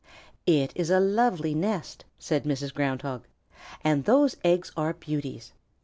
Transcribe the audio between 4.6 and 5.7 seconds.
are beauties.